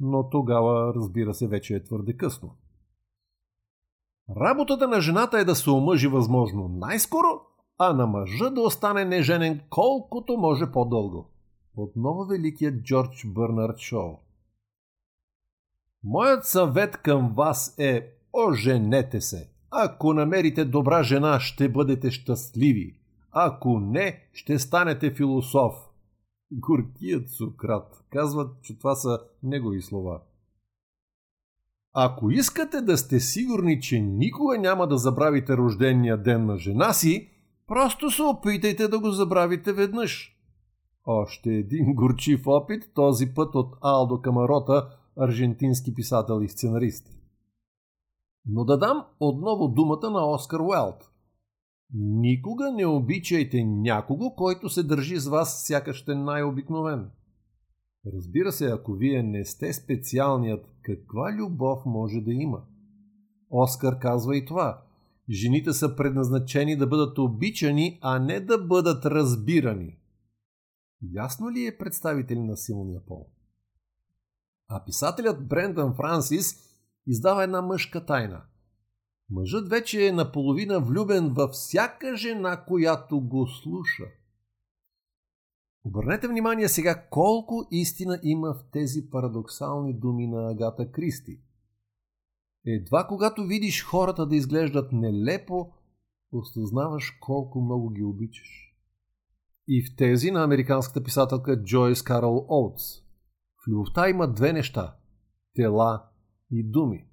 Но 0.00 0.30
тогава, 0.30 0.92
разбира 0.96 1.34
се, 1.34 1.48
вече 1.48 1.74
е 1.74 1.84
твърде 1.84 2.16
късно. 2.16 2.56
Работата 4.30 4.88
на 4.88 5.00
жената 5.00 5.38
е 5.38 5.44
да 5.44 5.54
се 5.54 5.70
омъжи 5.70 6.08
възможно 6.08 6.68
най-скоро, 6.68 7.40
а 7.78 7.92
на 7.92 8.06
мъжа 8.06 8.50
да 8.50 8.60
остане 8.60 9.04
неженен 9.04 9.60
колкото 9.70 10.36
може 10.36 10.72
по-дълго. 10.72 11.30
Отново 11.76 12.24
великият 12.24 12.82
Джордж 12.82 13.26
Бърнард 13.26 13.78
Шоу. 13.78 14.18
Моят 16.04 16.46
съвет 16.46 16.96
към 16.96 17.34
вас 17.36 17.74
е 17.78 18.12
оженете 18.32 19.20
се. 19.20 19.50
Ако 19.70 20.12
намерите 20.12 20.64
добра 20.64 21.02
жена, 21.02 21.40
ще 21.40 21.68
бъдете 21.68 22.10
щастливи. 22.10 22.98
Ако 23.32 23.80
не, 23.80 24.28
ще 24.32 24.58
станете 24.58 25.14
философ. 25.14 25.74
Горкият 26.52 27.30
Сократ. 27.30 28.04
Казват, 28.10 28.62
че 28.62 28.78
това 28.78 28.94
са 28.94 29.18
негови 29.42 29.82
слова. 29.82 30.20
Ако 31.94 32.30
искате 32.30 32.80
да 32.80 32.98
сте 32.98 33.20
сигурни, 33.20 33.80
че 33.80 34.00
никога 34.00 34.58
няма 34.58 34.86
да 34.86 34.98
забравите 34.98 35.56
рождения 35.56 36.22
ден 36.22 36.46
на 36.46 36.58
жена 36.58 36.92
си, 36.92 37.30
просто 37.66 38.10
се 38.10 38.22
опитайте 38.22 38.88
да 38.88 38.98
го 38.98 39.10
забравите 39.10 39.72
веднъж. 39.72 40.36
Още 41.06 41.50
един 41.50 41.94
горчив 41.94 42.46
опит, 42.46 42.90
този 42.94 43.34
път 43.34 43.54
от 43.54 43.76
Алдо 43.80 44.20
Камарота, 44.20 44.88
аржентински 45.16 45.94
писател 45.94 46.42
и 46.42 46.48
сценарист. 46.48 47.06
Но 48.46 48.64
да 48.64 48.78
дам 48.78 49.04
отново 49.20 49.68
думата 49.68 50.10
на 50.10 50.30
Оскар 50.30 50.60
Уелт. 50.60 51.10
Никога 51.94 52.72
не 52.72 52.86
обичайте 52.86 53.64
някого, 53.64 54.34
който 54.34 54.68
се 54.68 54.82
държи 54.82 55.16
с 55.16 55.28
вас 55.28 55.66
сякаш 55.66 56.02
сте 56.02 56.14
най-обикновен. 56.14 57.10
Разбира 58.12 58.52
се, 58.52 58.66
ако 58.66 58.92
вие 58.92 59.22
не 59.22 59.44
сте 59.44 59.72
специалният, 59.72 60.66
каква 60.82 61.32
любов 61.32 61.86
може 61.86 62.20
да 62.20 62.32
има? 62.32 62.64
Оскар 63.50 63.98
казва 63.98 64.36
и 64.36 64.44
това. 64.44 64.82
Жените 65.30 65.72
са 65.72 65.96
предназначени 65.96 66.76
да 66.76 66.86
бъдат 66.86 67.18
обичани, 67.18 67.98
а 68.02 68.18
не 68.18 68.40
да 68.40 68.58
бъдат 68.58 69.06
разбирани. 69.06 69.98
Ясно 71.12 71.50
ли 71.50 71.66
е 71.66 71.78
представител 71.78 72.44
на 72.44 72.56
силния 72.56 73.00
пол? 73.06 73.30
А 74.68 74.84
писателят 74.84 75.48
Брендан 75.48 75.94
Франсис 75.94 76.54
издава 77.06 77.44
една 77.44 77.62
мъжка 77.62 78.06
тайна. 78.06 78.42
Мъжът 79.30 79.68
вече 79.68 80.06
е 80.06 80.12
наполовина 80.12 80.78
влюбен 80.78 81.28
във 81.28 81.50
всяка 81.50 82.16
жена, 82.16 82.64
която 82.64 83.20
го 83.20 83.46
слуша. 83.46 84.04
Обърнете 85.84 86.28
внимание 86.28 86.68
сега 86.68 87.06
колко 87.10 87.66
истина 87.70 88.20
има 88.22 88.54
в 88.54 88.64
тези 88.72 89.10
парадоксални 89.10 89.94
думи 89.94 90.26
на 90.26 90.50
Агата 90.50 90.90
Кристи. 90.90 91.40
Едва 92.66 93.06
когато 93.06 93.46
видиш 93.46 93.84
хората 93.84 94.26
да 94.26 94.36
изглеждат 94.36 94.92
нелепо, 94.92 95.72
осъзнаваш 96.32 97.10
колко 97.20 97.60
много 97.60 97.90
ги 97.90 98.02
обичаш 98.02 98.74
и 99.68 99.84
в 99.84 99.96
тези 99.96 100.30
на 100.30 100.44
американската 100.44 101.02
писателка 101.02 101.62
Джойс 101.62 102.02
Карл 102.02 102.46
Оутс. 102.48 102.84
В 103.64 103.68
любовта 103.68 104.08
има 104.08 104.32
две 104.32 104.52
неща– 104.52 104.96
тела 105.54 106.08
и 106.50 106.62
думи. 106.70 107.06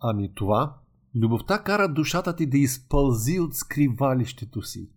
Ами 0.00 0.34
това, 0.34 0.78
любовта 1.14 1.62
кара 1.62 1.88
душата 1.88 2.36
ти 2.36 2.46
да 2.46 2.58
изпълзи 2.58 3.40
от 3.40 3.54
скривалището 3.54 4.62
си. 4.62 4.90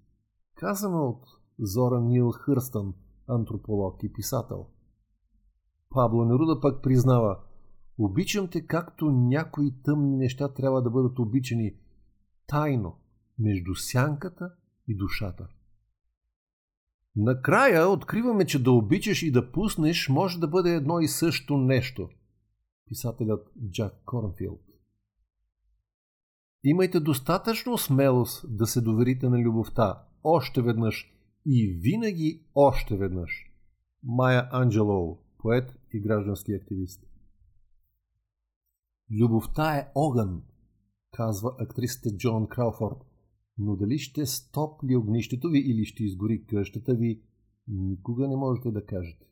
Казано 0.56 1.04
от 1.04 1.26
Зора 1.60 2.02
Нил 2.02 2.32
Хърстън, 2.32 2.94
антрополог 3.28 4.04
и 4.04 4.14
писател. 4.14 4.66
Пабло 5.90 6.26
Неруда 6.26 6.62
пък 6.62 6.84
признава 6.84 7.40
Обичам 7.98 8.48
те 8.48 8.68
както 8.68 9.12
някои 9.12 9.82
тъмни 9.84 10.18
неща 10.18 10.54
трябва 10.54 10.82
да 10.82 10.90
бъдат 10.90 11.20
обичани 11.20 11.76
тайно 12.48 12.96
между 13.40 13.76
сянката 13.76 14.54
и 14.88 14.96
душата. 14.98 15.48
Накрая 17.16 17.90
откриваме, 17.90 18.46
че 18.46 18.64
да 18.64 18.72
обичаш 18.72 19.24
и 19.24 19.32
да 19.32 19.52
пуснеш 19.52 20.10
може 20.10 20.40
да 20.40 20.48
бъде 20.48 20.76
едно 20.76 21.00
и 21.00 21.08
също 21.08 21.58
нещо. 21.58 22.10
Писателят 22.86 23.48
Джак 23.72 24.02
Корнфилд. 24.06 24.62
Имайте 26.64 27.00
достатъчно 27.00 27.78
смелост 27.78 28.58
да 28.58 28.68
се 28.68 28.82
доверите 28.82 29.30
на 29.30 29.40
любовта 29.40 30.04
още 30.24 30.62
веднъж 30.62 31.17
и 31.48 31.68
винаги 31.68 32.46
още 32.56 32.98
веднъж. 32.98 33.52
Майя 34.04 34.50
Анджелоу, 34.52 35.18
поет 35.38 35.78
и 35.94 36.00
граждански 36.00 36.54
активист. 36.54 37.04
Любовта 39.12 39.78
е 39.78 39.92
огън, 39.96 40.44
казва 41.12 41.56
актрисата 41.60 42.18
Джон 42.18 42.48
Крауфорд 42.48 43.08
но 43.58 43.76
дали 43.76 44.00
ще 44.00 44.26
стопли 44.26 44.96
огнището 44.96 45.50
ви 45.50 45.60
или 45.60 45.86
ще 45.86 46.04
изгори 46.04 46.46
къщата 46.46 46.94
ви, 46.94 47.22
никога 47.68 48.28
не 48.28 48.36
можете 48.36 48.72
да 48.72 48.86
кажете. 48.86 49.26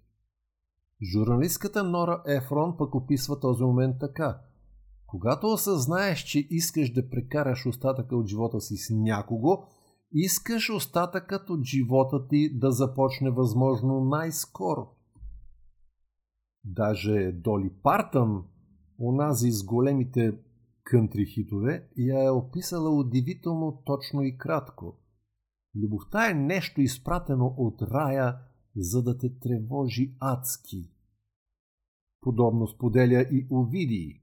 Журналистката 1.11 1.83
Нора 1.83 2.23
Ефрон 2.27 2.77
пък 2.77 2.95
описва 2.95 3.39
този 3.39 3.63
момент 3.63 3.95
така. 3.99 4.41
Когато 5.07 5.47
осъзнаеш, 5.47 6.19
че 6.23 6.47
искаш 6.49 6.93
да 6.93 7.09
прекараш 7.09 7.65
остатъка 7.65 8.15
от 8.15 8.27
живота 8.27 8.61
си 8.61 8.77
с 8.77 8.89
някого, 8.89 9.63
искаш 10.15 10.69
остатъкът 10.69 11.49
от 11.49 11.63
живота 11.63 12.27
ти 12.27 12.57
да 12.57 12.71
започне 12.71 13.31
възможно 13.31 14.05
най-скоро. 14.05 14.87
Даже 16.63 17.31
Доли 17.31 17.69
Партън, 17.83 18.43
онази 18.99 19.51
с 19.51 19.63
големите 19.63 20.37
кънтри 20.83 21.25
хитове 21.25 21.87
я 21.97 22.23
е 22.23 22.29
описала 22.29 22.89
удивително 22.89 23.81
точно 23.85 24.21
и 24.21 24.37
кратко. 24.37 24.97
Любовта 25.75 26.29
е 26.29 26.33
нещо 26.33 26.81
изпратено 26.81 27.55
от 27.57 27.81
рая, 27.81 28.37
за 28.75 29.03
да 29.03 29.17
те 29.17 29.39
тревожи 29.39 30.15
адски. 30.19 30.89
Подобно 32.21 32.67
споделя 32.67 33.21
и 33.31 33.47
Овидий. 33.51 34.21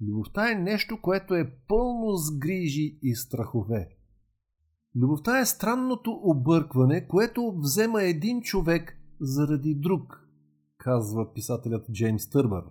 Любовта 0.00 0.52
е 0.52 0.54
нещо, 0.54 1.00
което 1.02 1.34
е 1.34 1.52
пълно 1.68 2.16
с 2.16 2.38
грижи 2.38 2.98
и 3.02 3.14
страхове. 3.14 3.97
Любовта 4.96 5.40
е 5.40 5.46
странното 5.46 6.20
объркване, 6.22 7.06
което 7.06 7.54
взема 7.56 8.02
един 8.02 8.40
човек 8.40 8.98
заради 9.20 9.74
друг, 9.74 10.28
казва 10.78 11.32
писателят 11.34 11.92
Джеймс 11.92 12.30
Търбър. 12.30 12.64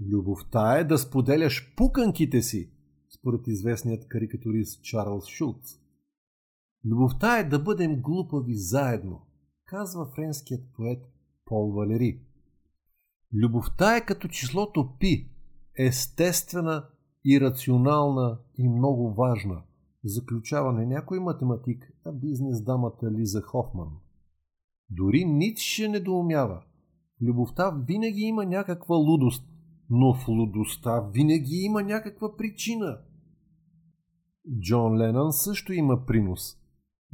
Любовта 0.00 0.78
е 0.78 0.84
да 0.84 0.98
споделяш 0.98 1.74
пуканките 1.76 2.42
си, 2.42 2.70
според 3.08 3.46
известният 3.46 4.08
карикатурист 4.08 4.82
Чарлз 4.82 5.26
Шулц. 5.26 5.78
Любовта 6.84 7.38
е 7.38 7.44
да 7.44 7.58
бъдем 7.58 8.00
глупави 8.00 8.54
заедно, 8.54 9.26
казва 9.64 10.06
френският 10.06 10.72
поет 10.72 11.04
Пол 11.44 11.72
Валери. 11.72 12.20
Любовта 13.34 13.96
е 13.96 14.06
като 14.06 14.28
числото 14.28 14.88
пи, 14.98 15.30
естествена, 15.78 16.88
ирационална 17.24 18.38
и 18.58 18.68
много 18.68 19.14
важна. 19.14 19.62
Заключава 20.04 20.72
не 20.72 20.86
някой 20.86 21.20
математик, 21.20 21.92
а 22.04 22.12
бизнес 22.12 22.62
дамата 22.62 23.10
Лиза 23.12 23.42
Хофман. 23.42 23.88
Дори 24.90 25.24
Ницше 25.24 25.88
недоумява. 25.88 26.62
Любовта 27.22 27.70
винаги 27.70 28.20
има 28.20 28.44
някаква 28.44 28.96
лудост, 28.96 29.44
но 29.90 30.14
в 30.14 30.28
лудостта 30.28 31.00
винаги 31.00 31.56
има 31.56 31.82
някаква 31.82 32.36
причина. 32.36 32.98
Джон 34.60 34.98
Ленън 34.98 35.32
също 35.32 35.72
има 35.72 36.06
принос. 36.06 36.56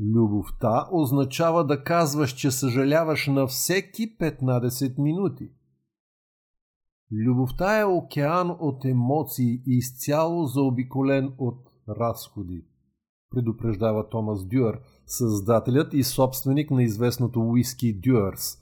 Любовта 0.01 0.89
означава 0.93 1.67
да 1.67 1.85
казваш, 1.85 2.33
че 2.33 2.51
съжаляваш 2.51 3.27
на 3.27 3.47
всеки 3.47 4.19
15 4.19 4.99
минути. 4.99 5.51
Любовта 7.13 7.81
е 7.81 7.85
океан 7.85 8.57
от 8.61 8.85
емоции 8.85 9.63
и 9.67 9.77
изцяло 9.77 10.45
заобиколен 10.45 11.35
от 11.39 11.71
разходи, 11.89 12.65
предупреждава 13.31 14.09
Томас 14.09 14.47
Дюър, 14.47 14.81
създателят 15.07 15.95
и 15.95 16.03
собственик 16.03 16.71
на 16.71 16.83
известното 16.83 17.41
уиски 17.41 17.93
Дюърс. 17.93 18.59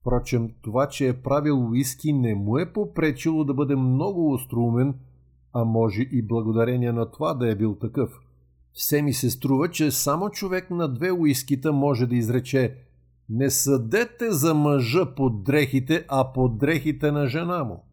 Впрочем, 0.00 0.50
това, 0.62 0.88
че 0.88 1.08
е 1.08 1.22
правил 1.22 1.70
уиски, 1.70 2.12
не 2.12 2.34
му 2.34 2.58
е 2.58 2.72
попречило 2.72 3.44
да 3.44 3.54
бъде 3.54 3.76
много 3.76 4.32
остроумен, 4.32 4.94
а 5.52 5.64
може 5.64 6.02
и 6.02 6.22
благодарение 6.22 6.92
на 6.92 7.10
това 7.10 7.34
да 7.34 7.50
е 7.50 7.56
бил 7.56 7.74
такъв. 7.74 8.20
Все 8.72 9.02
ми 9.02 9.12
се 9.12 9.30
струва, 9.30 9.70
че 9.70 9.90
само 9.90 10.30
човек 10.30 10.70
на 10.70 10.88
две 10.88 11.12
уискита 11.12 11.72
може 11.72 12.06
да 12.06 12.16
изрече 12.16 12.76
не 13.28 13.50
съдете 13.50 14.30
за 14.30 14.54
мъжа 14.54 15.14
под 15.14 15.44
дрехите, 15.44 16.04
а 16.08 16.32
под 16.32 16.58
дрехите 16.58 17.12
на 17.12 17.26
жена 17.26 17.64
му. 17.64 17.84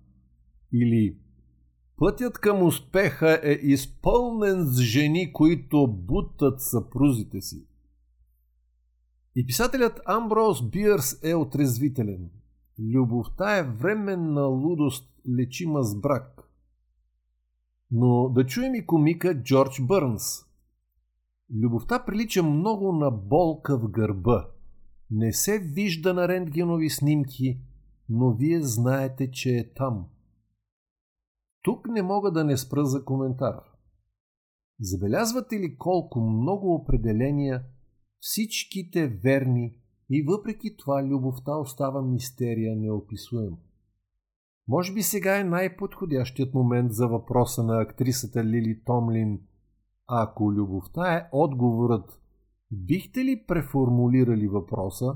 Или 0.73 1.17
Пътят 2.03 2.37
към 2.37 2.63
успеха 2.63 3.39
е 3.43 3.51
изпълнен 3.51 4.65
с 4.65 4.81
жени, 4.81 5.33
които 5.33 5.87
бутат 5.87 6.61
съпрузите 6.61 7.41
си. 7.41 7.65
И 9.35 9.45
писателят 9.45 10.01
Амброс 10.05 10.69
Бирс 10.69 11.19
е 11.23 11.35
отрезвителен. 11.35 12.29
Любовта 12.79 13.57
е 13.57 13.63
временна 13.63 14.41
лудост, 14.41 15.13
лечима 15.37 15.83
с 15.83 15.95
брак. 15.95 16.49
Но 17.91 18.29
да 18.29 18.45
чуем 18.45 18.75
и 18.75 18.85
комика 18.85 19.43
Джордж 19.43 19.81
Бърнс. 19.81 20.45
Любовта 21.55 22.05
прилича 22.05 22.43
много 22.43 22.93
на 22.93 23.11
болка 23.11 23.77
в 23.77 23.89
гърба. 23.89 24.47
Не 25.11 25.33
се 25.33 25.59
вижда 25.59 26.13
на 26.13 26.27
рентгенови 26.27 26.89
снимки, 26.89 27.59
но 28.09 28.31
вие 28.31 28.61
знаете, 28.61 29.31
че 29.31 29.49
е 29.49 29.73
там. 29.73 30.05
Тук 31.63 31.87
не 31.87 32.03
мога 32.03 32.31
да 32.31 32.43
не 32.43 32.57
спра 32.57 32.85
за 32.85 33.05
коментар. 33.05 33.59
Забелязвате 34.79 35.59
ли 35.59 35.77
колко 35.77 36.21
много 36.21 36.73
определения, 36.73 37.63
всичките 38.19 39.07
верни 39.07 39.77
и 40.09 40.21
въпреки 40.21 40.77
това 40.77 41.03
любовта 41.03 41.57
остава 41.57 42.01
мистерия 42.01 42.75
неописуем. 42.75 43.53
Може 44.67 44.93
би 44.93 45.01
сега 45.01 45.39
е 45.39 45.43
най-подходящият 45.43 46.53
момент 46.53 46.93
за 46.93 47.07
въпроса 47.07 47.63
на 47.63 47.81
актрисата 47.81 48.43
Лили 48.43 48.83
Томлин. 48.85 49.39
Ако 50.07 50.53
любовта 50.53 51.13
е 51.13 51.29
отговорът, 51.31 52.19
бихте 52.71 53.19
ли 53.25 53.43
преформулирали 53.47 54.47
въпроса? 54.47 55.15